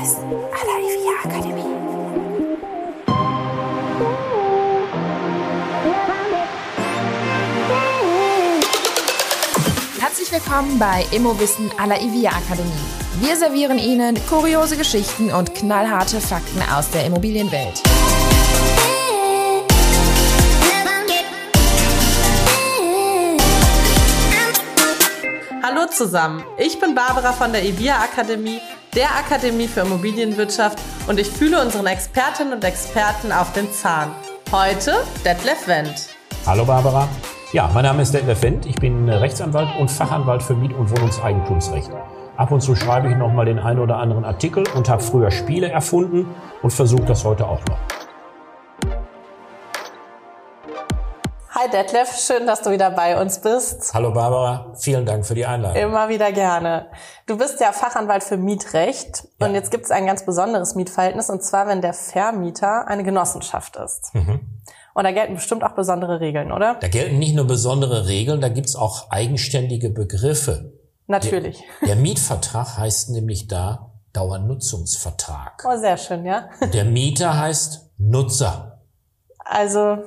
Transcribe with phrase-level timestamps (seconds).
[0.00, 1.74] Immowissen à la IVA Akademie.
[10.00, 12.70] Herzlich willkommen bei Immowissen à la IVA Akademie.
[13.20, 17.82] Wir servieren Ihnen kuriose Geschichten und knallharte Fakten aus der Immobilienwelt.
[25.62, 28.60] Hallo zusammen, ich bin Barbara von der EVIA Akademie,
[28.94, 30.78] der Akademie für Immobilienwirtschaft
[31.08, 34.10] und ich fühle unseren Expertinnen und Experten auf den Zahn.
[34.50, 36.08] Heute Detlef Wendt.
[36.46, 37.08] Hallo Barbara.
[37.52, 38.66] Ja, mein Name ist Detlef Wendt.
[38.66, 41.90] Ich bin Rechtsanwalt und Fachanwalt für Miet- und Wohnungseigentumsrecht.
[42.36, 45.30] Ab und zu schreibe ich noch mal den einen oder anderen Artikel und habe früher
[45.30, 46.26] Spiele erfunden
[46.62, 47.99] und versuche das heute auch noch.
[51.62, 53.92] Hi Detlef, schön, dass du wieder bei uns bist.
[53.92, 55.76] Hallo Barbara, vielen Dank für die Einladung.
[55.76, 56.86] Immer wieder gerne.
[57.26, 59.46] Du bist ja Fachanwalt für Mietrecht Ja.
[59.46, 63.76] und jetzt gibt es ein ganz besonderes Mietverhältnis und zwar, wenn der Vermieter eine Genossenschaft
[63.76, 64.14] ist.
[64.14, 64.40] Mhm.
[64.94, 66.76] Und da gelten bestimmt auch besondere Regeln, oder?
[66.80, 70.72] Da gelten nicht nur besondere Regeln, da gibt's auch eigenständige Begriffe.
[71.08, 71.62] Natürlich.
[71.86, 75.62] Der Mietvertrag heißt nämlich da Dauernutzungsvertrag.
[75.68, 76.48] Oh, sehr schön, ja.
[76.72, 78.80] Der Mieter heißt Nutzer.
[79.44, 79.98] Also,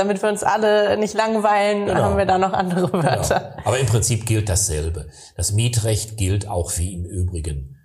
[0.00, 2.02] damit wir uns alle nicht langweilen, Genau.
[2.02, 3.38] haben wir da noch andere Wörter.
[3.56, 3.66] Genau.
[3.68, 5.06] Aber im Prinzip gilt dasselbe.
[5.36, 7.76] Das Mietrecht gilt auch wie im Übrigen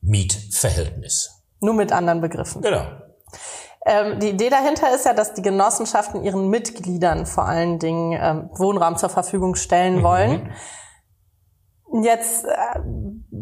[0.00, 1.42] Mietverhältnis.
[1.60, 2.62] Nur mit anderen Begriffen.
[2.62, 2.86] Genau.
[3.86, 8.50] Ähm, die Idee dahinter ist ja, dass die Genossenschaften ihren Mitgliedern vor allen Dingen ähm,
[8.54, 10.50] Wohnraum zur Verfügung stellen wollen.
[12.02, 12.80] Jetzt äh,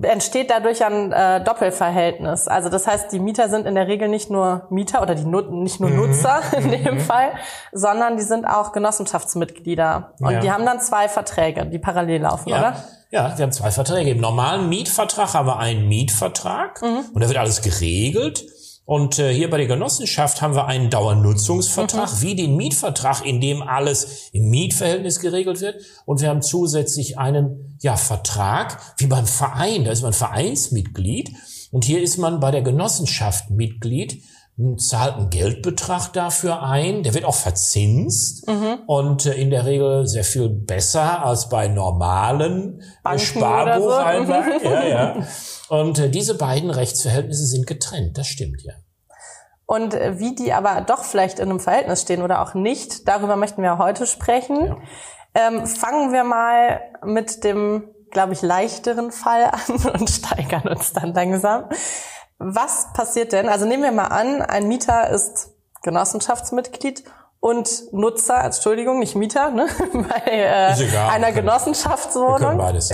[0.02, 2.48] entsteht dadurch ein äh, Doppelverhältnis.
[2.48, 5.50] Also das heißt, die Mieter sind in der Regel nicht nur Mieter oder die Nut
[5.52, 7.32] nicht nur Nutzer in dem Fall,
[7.72, 10.12] sondern die sind auch Genossenschaftsmitglieder.
[10.20, 10.40] Und Ja.
[10.40, 12.74] die haben dann zwei Verträge, die parallel laufen, Ja, oder?
[13.10, 14.10] ja, wir haben zwei Verträge.
[14.10, 18.44] Im normalen Mietvertrag haben wir einen Mietvertrag und da wird alles geregelt.
[18.84, 23.62] Und äh, hier bei der Genossenschaft haben wir einen Dauernutzungsvertrag, wie den Mietvertrag, in dem
[23.62, 25.76] alles im Mietverhältnis geregelt wird.
[26.04, 29.84] Und wir haben zusätzlich einen ja, Vertrag, wie beim Verein.
[29.84, 31.30] Da ist man Vereinsmitglied.
[31.70, 34.22] Und hier ist man bei der Genossenschaft Mitglied,
[34.78, 37.02] zahlt einen Geldbetrag dafür ein.
[37.02, 38.48] Der wird auch verzinst
[38.86, 44.60] und äh, in der Regel sehr viel besser als bei normalen äh, Sparbucheinlagen.
[44.60, 44.68] so.
[44.68, 45.26] ja, ja.
[45.68, 48.18] Und äh, diese beiden Rechtsverhältnisse sind getrennt.
[48.18, 48.74] Das stimmt ja.
[49.66, 53.36] Und äh, wie die aber doch vielleicht in einem Verhältnis stehen oder auch nicht, darüber
[53.36, 54.66] möchten wir heute sprechen.
[54.66, 54.76] Ja.
[55.34, 61.14] Ähm, fangen wir mal mit dem, glaube ich, leichteren Fall an und steigern uns dann
[61.14, 61.64] langsam.
[62.44, 63.48] Was passiert denn?
[63.48, 65.50] Also nehmen wir mal an, ein Mieter ist
[65.82, 67.04] Genossenschaftsmitglied
[67.38, 69.66] und Nutzer, Entschuldigung, nicht Mieter, ne?
[69.92, 71.10] bei äh, egal.
[71.10, 72.58] einer Genossenschaftswohnung.
[72.58, 72.92] beides.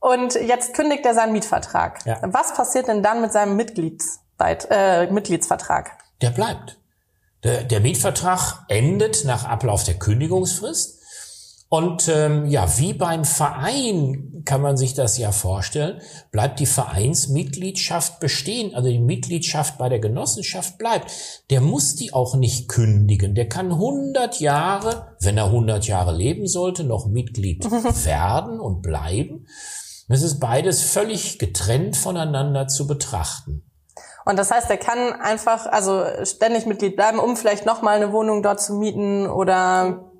[0.00, 2.04] Und jetzt kündigt er seinen Mietvertrag.
[2.04, 2.18] Ja.
[2.22, 5.92] Was passiert denn dann mit seinem Mitgliedsbeit äh, Mitgliedsvertrag?
[6.20, 6.78] Der bleibt.
[7.44, 11.01] Der, der Mietvertrag endet nach Ablauf der Kündigungsfrist.
[11.72, 18.20] Und ähm, ja, wie beim Verein kann man sich das ja vorstellen, bleibt die Vereinsmitgliedschaft
[18.20, 18.74] bestehen.
[18.74, 21.10] Also die Mitgliedschaft bei der Genossenschaft bleibt.
[21.48, 23.34] Der muss die auch nicht kündigen.
[23.34, 27.64] Der kann 100 Jahre, wenn er 100 Jahre leben sollte, noch Mitglied
[28.04, 29.46] werden und bleiben.
[30.10, 33.62] Das ist beides völlig getrennt voneinander zu betrachten.
[34.26, 38.42] Und das heißt, er kann einfach also ständig Mitglied bleiben, um vielleicht nochmal eine Wohnung
[38.42, 40.11] dort zu mieten oder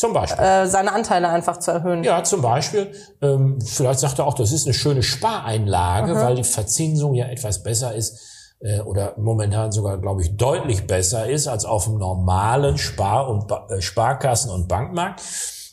[0.00, 0.42] Zum Beispiel.
[0.42, 2.02] äh, seine Anteile einfach zu erhöhen.
[2.04, 2.90] Ja, zum Beispiel,
[3.20, 7.62] ähm, vielleicht sagt er auch, das ist eine schöne Spareinlage, weil die Verzinsung ja etwas
[7.62, 8.18] besser ist
[8.60, 13.46] äh, oder momentan sogar, glaube ich, deutlich besser ist als auf dem normalen Spar- und
[13.46, 15.20] ba äh, Sparkassen- und Bankmarkt.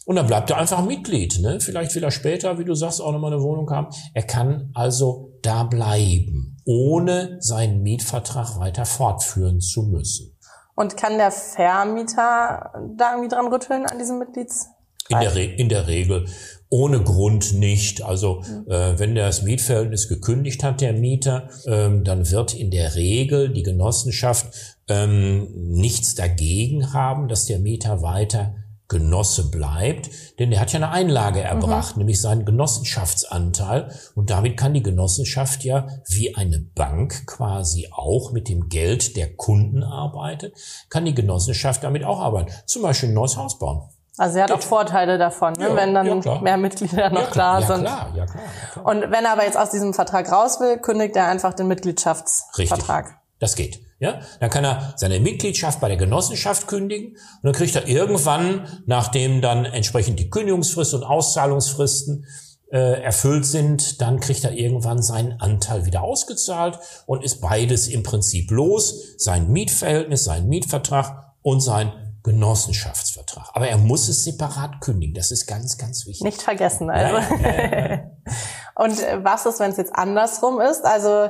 [0.05, 1.39] Und dann bleibt er einfach Mitglied.
[1.39, 1.61] Ne?
[1.61, 3.87] Vielleicht will er später, wie du sagst, auch nochmal eine Wohnung haben.
[4.13, 10.36] Er kann also da bleiben, ohne seinen Mietvertrag weiter fortführen zu müssen.
[10.77, 14.67] Und kann der Vermieter da irgendwie dran rütteln an diesem Mitglieds?
[15.09, 16.27] In der, Re in der Regel
[16.69, 18.03] ohne Grund nicht.
[18.03, 23.49] Also äh, wenn das Mietverhältnis gekündigt hat, der Mieter, ähm, dann wird in der Regel
[23.49, 28.53] die Genossenschaft ähm, nichts dagegen haben, dass der Mieter weiter
[28.89, 34.73] Genosse bleibt, denn er hat ja eine Einlage erbracht, nämlich seinen Genossenschaftsanteil und damit kann
[34.73, 40.53] die Genossenschaft ja wie eine Bank quasi auch mit dem Geld der Kunden arbeitet,
[40.89, 43.89] kann die Genossenschaft damit auch arbeiten, zum Beispiel ein neues Haus bauen.
[44.17, 45.69] Also er hat auch Vorteile davon, ne?
[45.69, 46.41] Ja, wenn dann ja, klar.
[46.41, 47.85] mehr Mitglieder noch ja, klar, da ja, sind.
[47.85, 48.85] Klar, ja, klar, ja, klar.
[48.85, 53.19] Und wenn er aber jetzt aus diesem Vertrag raus will, kündigt er einfach den Mitgliedschaftsvertrag.
[53.39, 53.86] Das geht.
[53.99, 58.67] Ja, dann kann er seine Mitgliedschaft bei der Genossenschaft kündigen und dann kriegt er irgendwann,
[58.85, 62.25] nachdem dann entsprechend die Kündigungsfrist und Auszahlungsfristen
[62.71, 68.03] äh, erfüllt sind, dann kriegt er irgendwann seinen Anteil wieder ausgezahlt und ist beides im
[68.03, 71.91] Prinzip los, sein Mietverhältnis, sein Mietvertrag und sein
[72.23, 73.51] Genossenschaftsvertrag.
[73.53, 75.15] Aber er muss es separat kündigen.
[75.15, 76.23] Das ist ganz, ganz wichtig.
[76.23, 77.15] Nicht vergessen, also.
[77.41, 77.99] Ja, ja, ja.
[78.75, 80.83] und äh, was ist, wenn es jetzt andersrum ist?
[80.83, 81.29] Also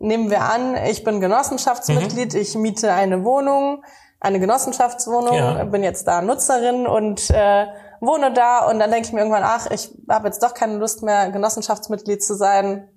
[0.00, 2.40] nehmen wir an, ich bin Genossenschaftsmitglied, mhm.
[2.40, 3.84] ich miete eine Wohnung,
[4.20, 7.66] eine Genossenschaftswohnung, bin jetzt da Nutzerin und äh,
[8.00, 11.02] wohne da und dann denke ich mir irgendwann, ach, ich habe jetzt doch keine Lust
[11.02, 12.88] mehr, Genossenschaftsmitglied zu sein.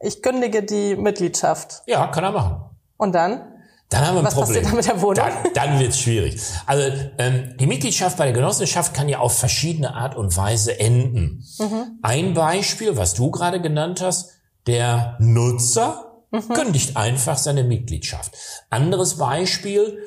[0.00, 1.82] Ich kündige die Mitgliedschaft.
[1.86, 2.70] Ja, kann er machen.
[2.98, 3.52] Und dann?
[3.88, 4.48] Dann haben wir ein Was Problem.
[4.48, 5.14] passiert dann mit der Wohnung?
[5.14, 6.40] Dann, dann wird es schwierig.
[6.66, 11.44] Also ähm, die Mitgliedschaft bei der Genossenschaft kann ja auf verschiedene Art und Weise enden.
[11.58, 11.98] Mhm.
[12.02, 14.32] Ein Beispiel, was du gerade genannt hast,
[14.66, 16.48] der Nutzer mhm.
[16.48, 18.34] kündigt einfach seine Mitgliedschaft.
[18.70, 19.98] Anderes Beispiel,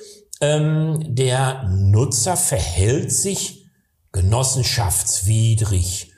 [0.41, 3.65] ähm, der Nutzer verhält sich
[4.11, 6.11] genossenschaftswidrig.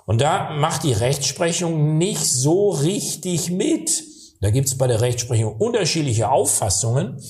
[0.07, 4.05] Und da macht die Rechtsprechung nicht so richtig mit.
[4.41, 7.21] Da gibt es bei der Rechtsprechung unterschiedliche Auffassungen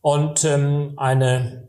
[0.00, 1.68] und ähm, eine,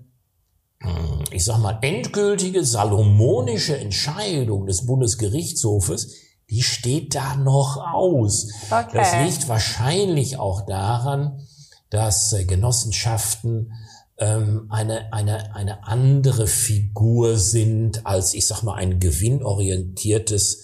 [1.31, 6.15] ich sag mal, endgültige salomonische Entscheidung des Bundesgerichtshofes,
[6.49, 8.49] die steht da noch aus.
[8.69, 8.89] Okay.
[8.93, 11.47] Das liegt wahrscheinlich auch daran,
[11.89, 13.73] dass äh, Genossenschaften
[14.17, 20.63] ähm, eine, eine, eine andere Figur sind als, ich sag mal, ein gewinnorientiertes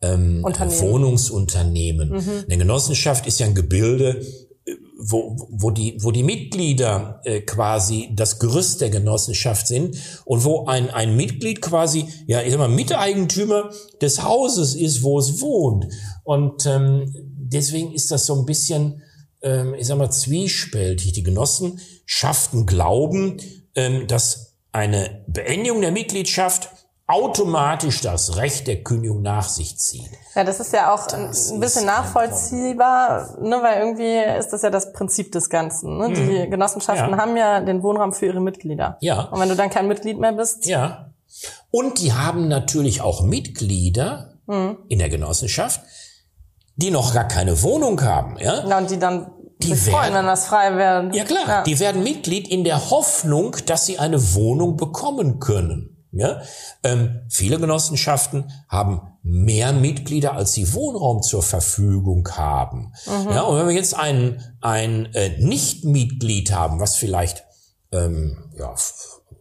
[0.00, 2.10] ähm, Wohnungsunternehmen.
[2.10, 2.44] Mhm.
[2.46, 4.24] Eine Genossenschaft ist ja ein Gebilde,
[4.98, 10.66] wo, wo, die, wo die Mitglieder äh, quasi das Gerüst der Genossenschaft sind und wo
[10.66, 13.70] ein, ein Mitglied quasi, ja, ich sag mal, Miteigentümer
[14.02, 15.86] des Hauses ist, wo es wohnt.
[16.24, 19.02] Und ähm, deswegen ist das so ein bisschen,
[19.40, 21.12] ähm, ich sag mal, zwiespältig.
[21.12, 23.36] Die Genossenschaften glauben,
[23.76, 26.70] ähm, dass eine Beendigung der Mitgliedschaft
[27.08, 30.10] automatisch das Recht der Kündigung nach sich zieht.
[30.34, 34.68] Ja, das ist ja auch das ein bisschen nachvollziehbar, ne, weil irgendwie ist das ja
[34.68, 35.96] das Prinzip des Ganzen.
[35.96, 36.10] Ne?
[36.10, 36.14] Mhm.
[36.14, 37.16] Die Genossenschaften ja.
[37.16, 38.98] haben ja den Wohnraum für ihre Mitglieder.
[39.00, 39.22] Ja.
[39.22, 40.66] Und wenn du dann kein Mitglied mehr bist.
[40.66, 41.14] Ja.
[41.70, 44.76] Und die haben natürlich auch Mitglieder mhm.
[44.88, 45.80] in der Genossenschaft,
[46.76, 48.36] die noch gar keine Wohnung haben.
[48.38, 49.30] Ja, ja und die dann
[49.62, 51.12] die sich freuen, wenn das frei werden.
[51.14, 51.62] Ja klar, ja.
[51.62, 55.97] die werden Mitglied in der Hoffnung, dass sie eine Wohnung bekommen können.
[56.12, 56.42] Ja?
[56.82, 62.92] Ähm, viele Genossenschaften haben mehr Mitglieder, als sie Wohnraum zur Verfügung haben.
[63.06, 63.32] Mhm.
[63.32, 67.44] Ja, und wenn wir jetzt ein, ein äh, Nicht-Mitglied haben, was vielleicht
[67.92, 68.74] ähm, ja,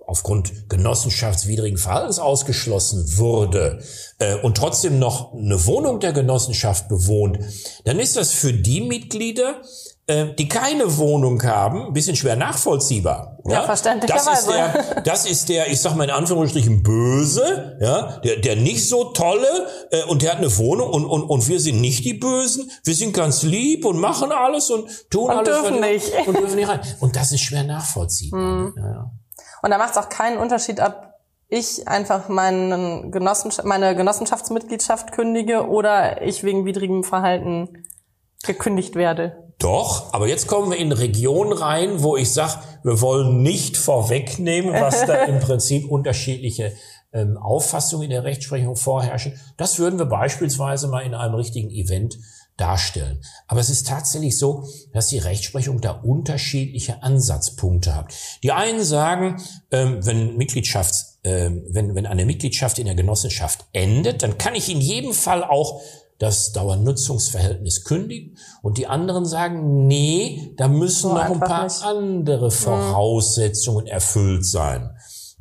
[0.05, 3.83] aufgrund genossenschaftswidrigen Verhaltens ausgeschlossen wurde
[4.19, 7.39] äh, und trotzdem noch eine Wohnung der Genossenschaft bewohnt,
[7.83, 9.61] dann ist das für die Mitglieder
[10.09, 13.39] die keine Wohnung haben, ein bisschen schwer nachvollziehbar.
[13.45, 14.25] Ja, ja verständlicherweise.
[14.25, 18.55] Das ist der, das ist der, ich sag mal in Anführungsstrichen böse, ja, der, der
[18.55, 22.05] nicht so tolle äh, und der hat eine Wohnung und, und, und wir sind nicht
[22.05, 25.49] die Bösen, wir sind ganz lieb und machen alles und tun und alles.
[25.49, 26.27] Dürfen nicht.
[26.27, 26.79] Und dürfen nicht rein.
[27.01, 28.39] Und das ist schwer nachvollziehbar.
[28.39, 28.75] Mhm.
[28.77, 29.11] Ja.
[29.61, 31.07] Und da macht es auch keinen Unterschied, ob
[31.49, 37.85] ich einfach meinen Genossenschaft, meine Genossenschaftsmitgliedschaft kündige oder ich wegen widrigem Verhalten
[38.43, 39.46] gekündigt werde.
[39.59, 44.71] Doch, aber jetzt kommen wir in Regionen rein, wo ich sage, wir wollen nicht vorwegnehmen,
[44.73, 46.73] was da im Prinzip unterschiedliche
[47.11, 49.39] ähm, Auffassungen in der Rechtsprechung vorherrschen.
[49.57, 52.19] Das würden wir beispielsweise mal in einem richtigen Event
[52.57, 53.21] darstellen.
[53.47, 58.13] Aber es ist tatsächlich so, dass die Rechtsprechung da unterschiedliche Ansatzpunkte hat.
[58.43, 64.23] Die einen sagen, ähm, wenn Mitgliedschafts, ähm, wenn, wenn eine Mitgliedschaft in der Genossenschaft endet,
[64.23, 65.81] dann kann ich in jedem Fall auch
[66.19, 71.83] das Dauernutzungsverhältnis kündigen und die anderen sagen, nee, da müssen so noch ein paar nicht.
[71.83, 72.51] andere.
[72.51, 74.91] Voraussetzungen erfüllt sein.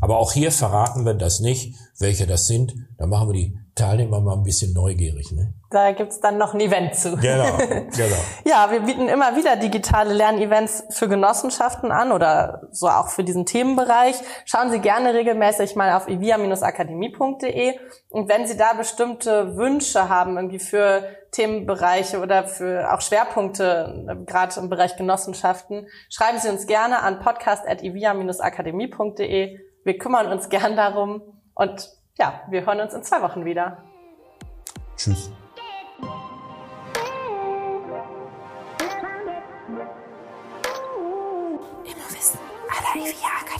[0.01, 2.75] Aber auch hier verraten wir das nicht, welche das sind.
[2.99, 5.31] Da machen wir die Teilnehmer mal ein bisschen neugierig.
[5.33, 5.53] Ne?
[5.71, 7.15] Da gibt's dann noch ein Event zu.
[7.17, 8.17] Genau, genau.
[8.47, 13.45] ja, wir bieten immer wieder digitale Lernevents für Genossenschaften an oder so auch für diesen
[13.45, 14.17] Themenbereich.
[14.47, 17.79] Schauen Sie gerne regelmäßig mal auf evia-akademie.de
[18.09, 21.03] und wenn Sie da bestimmte Wünsche haben, irgendwie für
[21.33, 29.59] Themenbereiche oder für auch Schwerpunkte, gerade im Bereich Genossenschaften, schreiben Sie uns gerne an podcast.evia-akademie.de.
[29.85, 31.21] Wir kümmern uns gern darum
[31.55, 33.79] und ja, wir hören uns in zwei Wochen wieder.
[34.97, 35.31] Tschüss.
[41.85, 42.91] Immowissen à la
[43.41, 43.56] Akademie.